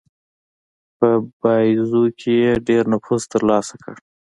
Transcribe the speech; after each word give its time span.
په 0.97 1.09
باییزو 1.39 2.03
کې 2.19 2.31
یې 2.43 2.51
ډېر 2.67 2.83
نفوذ 2.93 3.21
ترلاسه 3.33 3.75
کړ. 3.83 3.95